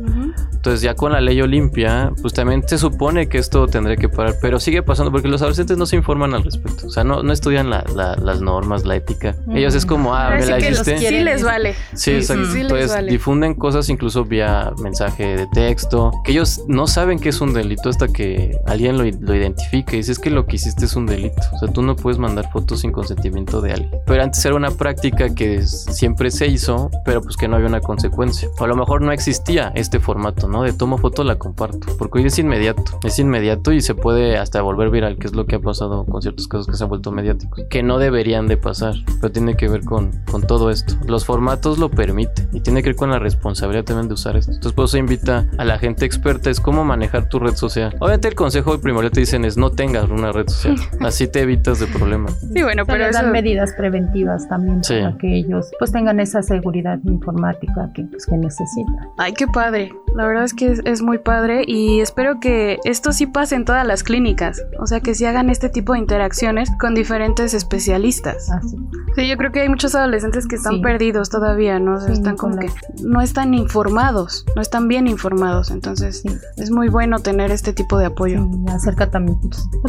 [0.53, 4.35] Entonces ya con la ley Olimpia, pues también se supone que esto tendría que parar,
[4.41, 7.33] pero sigue pasando porque los adolescentes no se informan al respecto, o sea, no, no
[7.33, 9.35] estudian la- la- las normas, la ética.
[9.55, 10.97] Ellos es como, ah, me sí la que hiciste.
[10.99, 11.73] Sí les vale.
[11.93, 12.45] Sí, exacto.
[12.45, 13.11] sí les Entonces vale.
[13.11, 17.89] difunden cosas incluso vía mensaje de texto, que ellos no saben que es un delito
[17.89, 21.07] hasta que alguien lo, lo identifique y dice es que lo que hiciste es un
[21.07, 21.41] delito.
[21.53, 23.91] O sea, tú no puedes mandar fotos sin consentimiento de alguien.
[24.05, 27.81] Pero antes era una práctica que siempre se hizo, pero pues que no había una
[27.81, 28.47] consecuencia.
[28.59, 30.63] O a lo mejor no existía este formato, ¿no?
[30.63, 31.87] De tomo foto, la comparto.
[31.97, 32.83] Porque hoy es inmediato.
[33.03, 36.21] Es inmediato y se puede hasta volver viral, que es lo que ha pasado con
[36.21, 37.63] ciertos casos que se han vuelto mediáticos.
[37.69, 40.93] Que no deberían de pasar, pero tiene que ver con, con todo esto.
[41.07, 44.51] Los formatos lo permiten y tiene que ver con la responsabilidad también de usar esto.
[44.51, 47.95] Entonces, por eso invita a la gente experta es cómo manejar tu red social.
[47.99, 50.75] Obviamente, el consejo primordial te dicen es no tengas una red social.
[51.01, 52.39] Así te evitas de problemas.
[52.39, 53.21] Sí, bueno, Pero pero eso...
[53.21, 54.95] dan medidas preventivas también Sí.
[55.01, 58.95] para que ellos pues tengan esa seguridad informática que, pues, que necesitan.
[59.17, 59.91] Ay, qué padre.
[60.15, 63.65] La verdad es que es, es muy padre y espero que esto sí pase en
[63.65, 64.61] todas las clínicas.
[64.79, 68.51] O sea, que sí hagan este tipo de interacciones con diferentes especialistas.
[68.51, 68.77] Así.
[69.15, 70.81] Sí, yo creo que hay muchos adolescentes que están Sí.
[70.81, 71.99] perdidos todavía, ¿no?
[71.99, 72.69] Sí, están como que
[73.03, 75.71] no están informados, no están bien informados.
[75.71, 76.29] Entonces, Sí.
[76.57, 78.47] es muy bueno tener este tipo de apoyo.
[78.69, 79.37] Acerca también,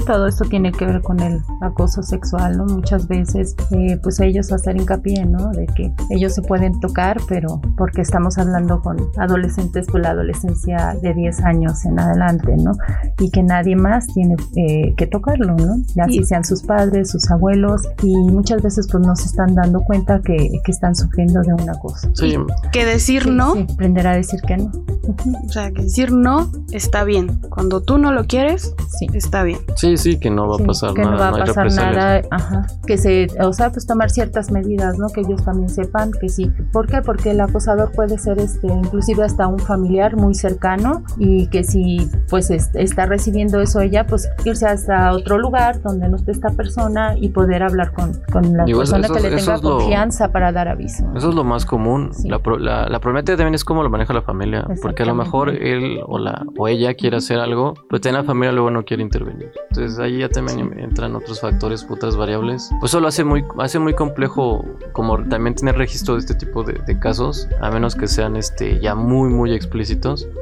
[0.07, 2.65] todo esto tiene que ver con el acoso sexual, ¿no?
[2.67, 5.51] Muchas veces, eh, pues ellos hacer hincapié, ¿no?
[5.51, 10.97] De que ellos se pueden tocar, pero porque estamos hablando con adolescentes, pues la adolescencia
[11.03, 12.73] de 10 años en adelante, ¿no?
[13.19, 15.77] Y que nadie más tiene eh, que tocarlo, ¿no?
[15.95, 19.55] Ya Y- si sean sus padres, sus abuelos, y muchas veces pues no se están
[19.55, 22.11] dando cuenta que, que están sufriendo de una cosa.
[22.15, 22.37] Sí,
[22.73, 24.65] Que decir Sí, no, sí, aprender a decir que no.
[25.05, 27.41] Ujú, o sea, que decir no está bien.
[27.51, 29.07] Cuando tú no lo quieres, Sí.
[29.15, 29.59] está bien.
[29.77, 31.13] sí, sí, que no va Sí, a pasar que nada.
[31.13, 34.99] no va a hay pasar nada, ajá, que se, o sea, pues tomar ciertas medidas,
[34.99, 35.09] ¿no?
[35.09, 36.51] Que ellos también sepan que sí.
[36.73, 37.01] ¿Por qué?
[37.03, 42.09] Porque el acosador puede ser, este, inclusive hasta un familiar muy cercano y que si,
[42.29, 46.51] pues, es- está recibiendo eso ella, pues irse hasta otro lugar donde no esté esta
[46.51, 50.33] persona y poder hablar con, con la Digo, persona eso- que le tenga lo- confianza
[50.33, 51.05] para dar aviso.
[51.17, 52.11] Eso es lo más común.
[52.13, 52.29] Sí.
[52.29, 54.67] La, la, la problemática también es cómo lo maneja la familia.
[54.83, 58.25] Porque a lo mejor él o, la, o ella quiere hacer algo, pero también la
[58.27, 59.51] familia luego no quiere intervenir.
[59.71, 62.71] Entonces ahí ya también entran otros factores, otras variables.
[62.81, 66.63] Pues eso lo hace muy, hace muy complejo como también tener registro de este tipo
[66.63, 69.92] de, de casos, a menos que sean este ya muy, muy explícitos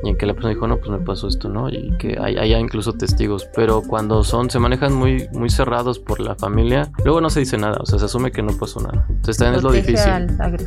[0.05, 1.69] y en que la persona dijo, no, pues me pasó esto, ¿no?
[1.69, 3.49] Y que hay- haya incluso testigos.
[3.55, 7.59] Pero cuando son, se manejan muy, muy cerrados por la familia, luego no se dice
[7.59, 9.07] nada, o sea, se asume que no pasó nada.
[9.09, 10.13] Entonces también es lo difícil.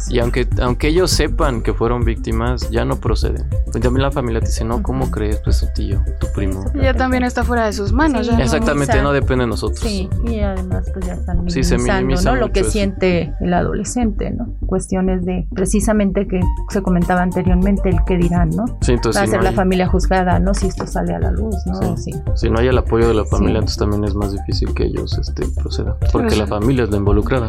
[0.10, 3.46] Y aunque, aunque ellos sepan que fueron víctimas, ya no proceden.
[3.74, 5.38] Y también la familia te dice, no, ¿cómo crees?
[5.44, 6.64] Pues tu tío, tu primo.
[6.76, 8.26] Ya también está fuera de sus manos.
[8.26, 8.32] Sí.
[8.32, 9.80] ya no- Exactamente, no depende de nosotros.
[9.80, 12.36] Sí, y además pues ya están Sí, se minimizando minimiza ¿no?
[12.38, 12.72] lo que eso.
[12.72, 14.48] siente el adolescente, ¿no?
[14.66, 18.66] Cuestiones de precisamente que se comentaba anteriormente el que dirán, ¿no?
[18.82, 20.54] Sí, entonces Va a si ser no, la hay, familia juzgada, ¿no?
[20.54, 21.96] Si esto sale a la luz, ¿no?
[21.98, 22.12] Sí.
[22.36, 23.58] si no hay el apoyo de la familia, Sí.
[23.60, 25.94] entonces también es más difícil que ellos este, procedan.
[26.12, 26.40] Porque Sí.
[26.40, 27.48] la familia es la involucrada.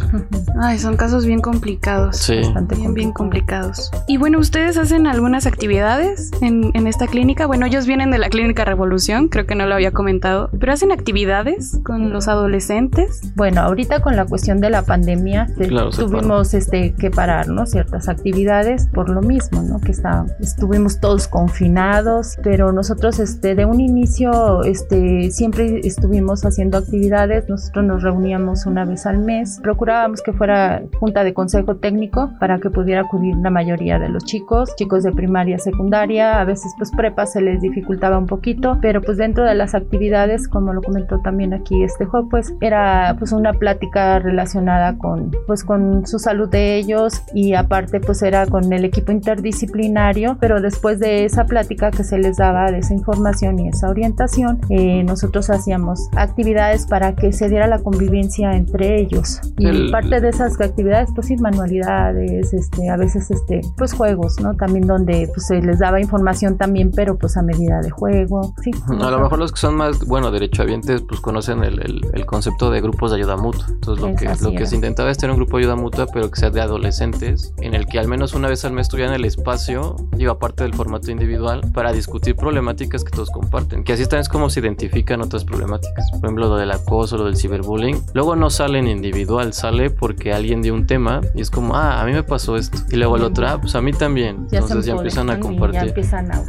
[0.60, 2.16] Ay, son casos bien complicados.
[2.16, 2.37] Sí.
[2.37, 3.68] Bastante Bien, bien complicado.
[3.68, 3.90] complicados.
[4.06, 7.46] Y bueno, ¿ustedes hacen algunas actividades en, en esta clínica?
[7.46, 10.92] Bueno, ellos vienen de la clínica Revolución, creo que no lo había comentado, pero hacen
[10.92, 13.20] actividades con los adolescentes.
[13.34, 17.66] Bueno, ahorita con la cuestión de la pandemia Claro, tuvimos este que parar, ¿no?
[17.66, 19.80] Ciertas actividades por lo mismo, ¿no?
[19.80, 26.79] Que está, estuvimos todos confinados, pero nosotros este de un inicio este siempre estuvimos haciendo
[26.79, 32.33] actividades, nosotros nos reuníamos una vez al mes, procurábamos que fuera junta de consejo técnico
[32.40, 36.72] para que pudiera acudir la mayoría de los chicos, chicos de primaria, secundaria, a veces
[36.77, 40.83] pues prepa se les dificultaba un poquito, pero pues dentro de las actividades, como lo
[40.83, 46.18] comentó también aquí este juego, pues era pues una plática relacionada con pues con su
[46.18, 51.44] salud de ellos y aparte pues era con el equipo interdisciplinario, pero después de esa
[51.46, 56.87] plática que se les daba de esa información y esa orientación, eh, nosotros hacíamos actividades
[56.87, 61.26] para que se diera la convivencia entre ellos y El- parte de esas actividades pues
[61.28, 64.54] sí manualidades, este a veces este pues juegos, ¿no?
[64.54, 68.70] También donde pues se les daba información también, pero pues a medida de juego, sí.
[69.00, 72.70] A lo mejor los que son más, bueno, derechohabientes, pues conocen el, el- el concepto
[72.70, 73.66] de grupos de ayuda mutua.
[73.68, 76.07] Entonces lo Es que, lo que se intentaba es tener un grupo de ayuda mutua,
[76.12, 79.14] pero que sea de adolescentes, en el que al menos una vez al mes tuvieran
[79.14, 83.84] el espacio, digo, aparte del formato individual para discutir problemáticas que todos comparten.
[83.84, 86.10] Que así también es como se identifican otras problemáticas.
[86.10, 88.02] Por ejemplo, lo del acoso, lo del ciberbullying.
[88.12, 92.02] Luego no sale en individual, sale porque alguien dio un tema y es como, ah,
[92.02, 92.78] a mí me pasó esto.
[92.90, 94.46] Y luego el otro, ah, pues a mí también.
[94.52, 95.94] Entonces ya empiezan a compartir.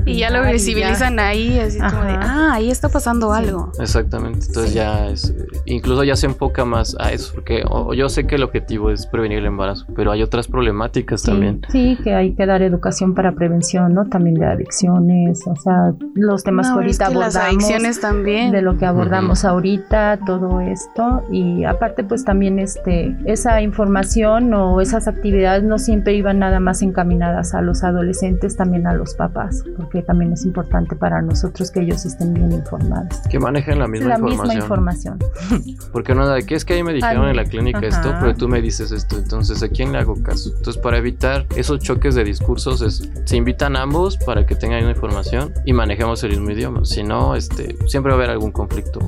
[0.05, 3.71] Y ya, lo visibilizan ahí, así como de, ah, ahí está pasando algo.
[3.79, 4.47] Exactamente.
[4.47, 5.33] Entonces ya es,
[5.65, 7.63] incluso ya se enfoca más a eso, porque
[7.95, 11.61] yo sé que el objetivo es prevenir el embarazo, pero hay otras problemáticas también.
[11.69, 14.05] Sí, que hay que dar educación para prevención, ¿no?
[14.05, 17.33] También de adicciones, o sea, los temas que ahorita abordamos.
[17.35, 18.51] Las adicciones también.
[18.51, 21.23] De lo que abordamos ahorita, todo esto.
[21.31, 26.81] Y aparte, pues también este, esa información o esas actividades no siempre iban nada más
[26.81, 31.81] encaminadas a los adolescentes, también a los papás, porque también es importante para nosotros que
[31.81, 33.19] ellos estén bien informados.
[33.29, 34.47] Que manejen la misma la información.
[34.47, 35.19] Misma información.
[35.91, 38.47] porque no, de qué es que ahí me dijeron en la clínica esto, pero tú
[38.47, 40.49] me dices esto, entonces ¿a quién le hago caso?
[40.57, 45.53] Entonces para evitar esos choques de discursos es, se invitan ambos para que tengan información
[45.65, 48.99] y manejemos el mismo idioma, si no, este, siempre va a haber algún conflicto,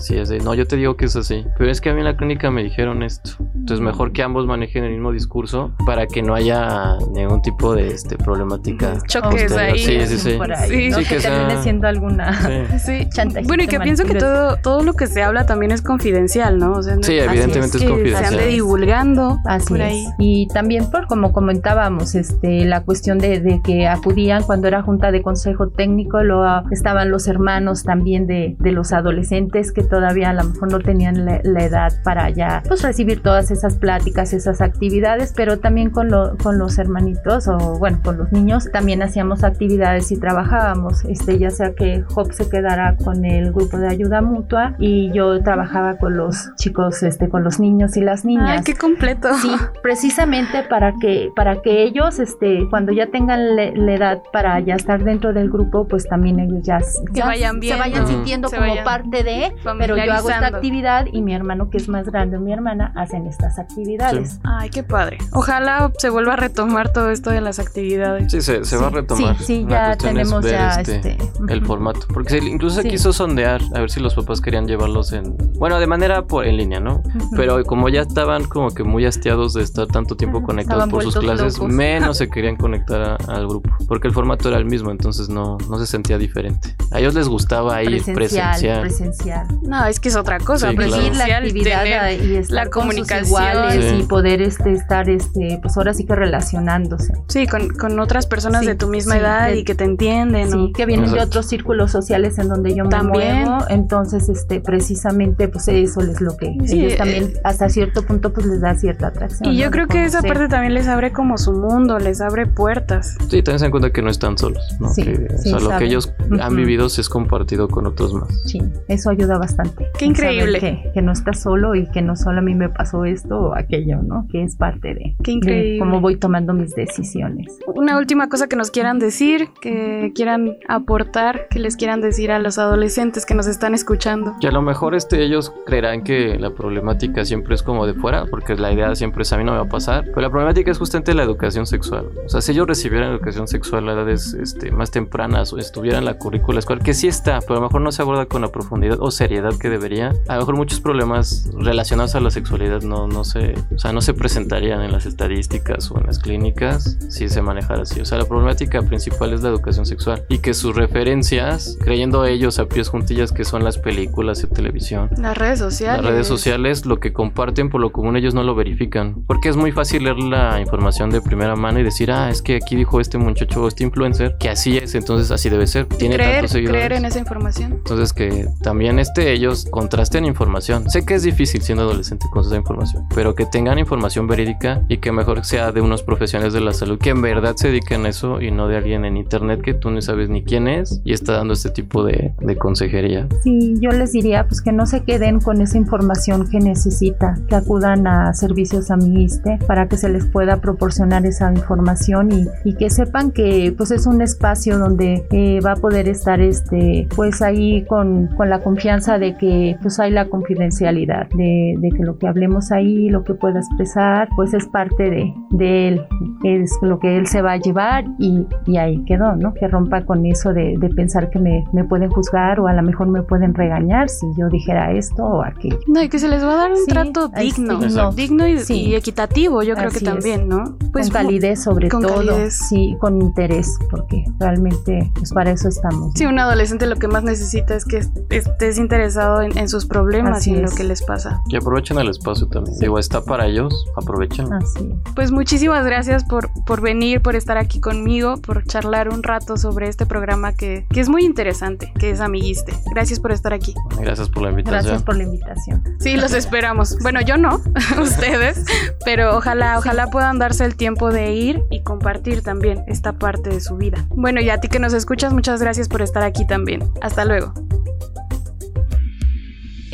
[0.00, 2.00] si es de, no, yo te digo que es así, pero es que a mí
[2.00, 3.32] en la clínica me dijeron esto,
[3.64, 7.88] entonces mejor que ambos manejen el mismo discurso para que no haya ningún tipo de
[7.88, 8.98] este, problemática.
[9.08, 9.78] Choques ahí.
[9.78, 10.38] Sí, sí, sí.
[10.68, 10.92] sí.
[10.92, 12.38] sí que, termine siendo alguna
[12.78, 13.08] sí.
[13.46, 16.82] Bueno, y que pienso que todo, todo lo que se habla también es confidencial, ¿no?
[16.82, 18.26] sí, evidentemente es, confidencial.
[18.26, 20.04] Se ande divulgando Así por ahí.
[20.18, 25.10] Y también por como comentábamos, este, la cuestión de, de, que acudían cuando era junta
[25.10, 30.34] de consejo técnico, lo, estaban los hermanos también de, de, los adolescentes que todavía a
[30.34, 34.60] lo mejor no tenían la, la edad para ya pues recibir todas esas pláticas, esas
[34.60, 39.44] actividades, pero también con, lo, con los hermanitos o bueno, con los niños también hacíamos
[39.44, 44.20] actividades y trabajábamos, este, ya sea que Job se quedara con el grupo de ayuda
[44.20, 48.58] mutua y yo trabajaba con los chicos, este, con los niños y las niñas.
[48.58, 49.28] Ay, qué completo.
[49.34, 49.50] Sí,
[49.82, 55.02] precisamente para que, para que ellos, este, cuando ya tengan la edad para ya estar
[55.02, 56.80] dentro del grupo, pues también ellos ya,
[57.24, 61.70] vayan se vayan sintiendo como parte de, pero yo hago esta actividad y mi hermano
[61.70, 64.38] que es más grande, mi hermana, hacen esta actividades.
[64.44, 65.18] Ay, qué padre.
[65.32, 68.32] Ojalá se vuelva a retomar todo esto de las actividades.
[68.32, 69.38] Sí, se, va a retomar.
[69.38, 72.00] Sí, sí ya tenemos ya este, este el formato.
[72.12, 75.36] Porque incluso se quiso sondear a ver si los papás querían llevarlos en.
[75.58, 77.02] Bueno, de manera por, en línea, ¿no?
[77.36, 81.16] Pero como ya estaban como que muy hastiados de estar tanto tiempo conectados por sus
[81.16, 83.70] clases, menos se querían conectar al grupo.
[83.88, 86.74] Porque el formato era el mismo, entonces no, no se sentía diferente.
[86.90, 88.82] A ellos les gustaba ir presencial.
[88.82, 89.46] Presencial.
[89.62, 90.70] No, es que es otra cosa.
[90.70, 95.94] Sí, la actividad y estar la comunicación iguales y poder este, estar, este, pues ahora
[95.94, 97.12] sí que relacionándose.
[97.28, 100.50] Sí, con, con otras personas de tu misma edad y que te entienden.
[100.50, 103.44] Sí, que vienen de otros círculos sociales en donde yo me También.
[103.44, 103.64] muevo.
[103.68, 108.60] Entonces, este, precisamente, pues eso es lo que ellos también hasta cierto punto pues les
[108.60, 109.52] da cierta atracción.
[109.52, 113.16] Y yo creo que esa parte también les abre como su mundo, les abre puertas.
[113.28, 114.88] Sí, también se dan cuenta que no están solos, ¿no?
[114.94, 118.28] que, o sea, lo que ellos han vivido se es compartido con otros más.
[118.46, 119.88] Sí, eso ayuda bastante.
[119.98, 120.58] Qué increíble.
[120.60, 123.54] Que, que, no estás solo y que no solo a mí me pasó esto o
[123.54, 124.26] aquello, ¿no?
[124.30, 125.78] Que es parte de, Qué increíble.
[125.78, 127.58] cómo voy tomando mis decisiones.
[127.66, 132.38] Una última cosa que nos quieran decir, que quieran aportar, que les quieran decir a
[132.38, 134.34] los adolescentes que nos están escuchando.
[134.40, 138.26] Que a lo mejor este, ellos creerán que la problemática siempre es como de fuera,
[138.26, 140.70] porque la idea siempre es a mí no me va a pasar, pero la problemática
[140.70, 142.08] es justamente la educación sexual.
[142.24, 146.04] O sea, si ellos recibieran educación sexual a edades este, más tempranas o estuvieran en
[146.06, 148.48] la currícula escolar, que sí está, pero a lo mejor no se aborda con la
[148.48, 153.06] profundidad o seriedad que debería, a lo mejor muchos problemas relacionados a la sexualidad no,
[153.14, 157.28] no, se, o sea, no se presentarían en las estadísticas o en las clínicas si
[157.28, 158.00] se manejara así.
[158.00, 162.58] O sea, la problemática principal es la educación sexual y que sus referencias, creyendo ellos
[162.58, 166.86] a pies juntillas que son las películas y televisión, las redes sociales, las redes sociales,
[166.86, 170.18] lo que comparten por lo común ellos no lo verifican, porque es muy fácil leer
[170.18, 173.84] la información de primera mano y decir, ah, es que aquí dijo este muchacho, este
[173.84, 175.86] influencer, que así es, entonces así debe ser.
[175.86, 176.80] Tiene creer, tantos seguidores.
[176.80, 177.72] creer en esa información.
[177.72, 180.90] Entonces que también este ellos contrasten información.
[180.90, 184.98] Sé que es difícil siendo adolescente con esa información, pero que tengan información verídica y
[184.98, 188.08] que mejor sea de unos profesionales de la salud que en verdad se dediquen a
[188.08, 191.12] eso y no de alguien en internet que tú no sabes ni quién es y
[191.12, 193.28] está dando este tipo de, de consejería.
[193.42, 197.54] Sí, yo les diría pues que no se queden con esa información que necesita, que
[197.54, 202.90] acudan a servicios Amiste para que se les pueda proporcionar esa información y, y que
[202.90, 207.84] sepan que pues es un espacio donde eh, va a poder estar este pues ahí
[207.86, 212.26] con, con, la confianza de que pues hay la confidencialidad de, de que lo que
[212.26, 216.06] hablemos ahí ahí, lo que pueda expresar, pues es parte de, de él,
[216.44, 219.54] es lo que él se va a llevar y, y ahí quedó, ¿no?
[219.54, 222.82] Que rompa con eso de, de pensar que me, me, pueden juzgar o a lo
[222.82, 225.78] mejor me pueden regañar si yo dijera esto o aquello.
[225.86, 228.58] No, y que se les va a dar un sí, trato digno, digno, digno y,
[228.58, 228.74] sí.
[228.74, 230.46] y, equitativo, yo creo Así que también, es.
[230.46, 230.76] ¿no?
[230.92, 232.54] Pues con calidez sobre con todo, calidez.
[232.68, 236.12] sí, con interés, porque realmente pues para eso estamos.
[236.14, 240.38] Sí, un adolescente lo que más necesita es que estés interesado en, en sus problemas
[240.38, 240.70] Así y en es.
[240.70, 241.40] lo que les pasa.
[241.48, 242.73] Y aprovechen el espacio también.
[242.80, 244.52] Digo, está para ellos, aprovechen.
[244.52, 244.94] Así.
[245.14, 249.88] Pues muchísimas gracias por, por venir, por estar aquí conmigo, por charlar un rato sobre
[249.88, 252.72] este programa que, que es muy interesante, que es Amiguiste.
[252.92, 253.74] Gracias por estar aquí.
[254.00, 254.82] Gracias por la invitación.
[254.82, 255.82] Gracias por la invitación.
[256.00, 256.98] Sí, los esperamos.
[257.02, 257.60] Bueno, yo no,
[258.00, 258.64] ustedes,
[259.04, 263.60] pero ojalá, ojalá puedan darse el tiempo de ir y compartir también esta parte de
[263.60, 264.06] su vida.
[264.10, 266.82] Bueno, y a ti que nos escuchas, muchas gracias por estar aquí también.
[267.00, 267.52] Hasta luego.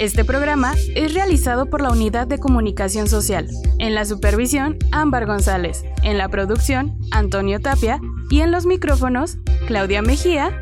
[0.00, 3.50] Este programa es realizado por la Unidad de Comunicación Social.
[3.78, 5.84] En la supervisión, Ámbar González.
[6.02, 8.00] En la producción, Antonio Tapia.
[8.30, 9.36] Y en los micrófonos,
[9.66, 10.58] Claudia Mejía.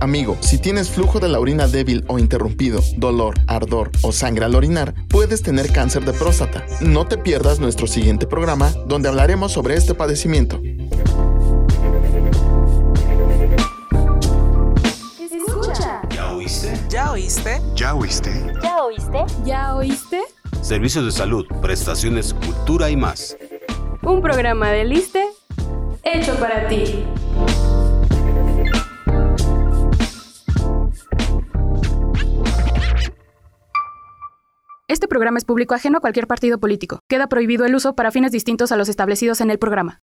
[0.00, 4.54] Amigo, si tienes flujo de la orina débil o interrumpido, dolor, ardor o sangre al
[4.54, 6.66] orinar, puedes tener cáncer de próstata.
[6.82, 10.60] No te pierdas nuestro siguiente programa donde hablaremos sobre este padecimiento.
[17.10, 17.60] ¿Ya oíste?
[17.74, 18.30] ¿Ya oíste?
[18.62, 19.24] ¿Ya oíste?
[19.44, 20.20] ¿Ya oíste?
[20.62, 23.36] Servicios de salud, prestaciones, cultura y más.
[24.02, 25.26] Un programa de Liste
[26.04, 27.04] hecho para ti.
[34.86, 37.00] Este programa es público ajeno a cualquier partido político.
[37.08, 40.00] Queda prohibido el uso para fines distintos a los establecidos en el programa.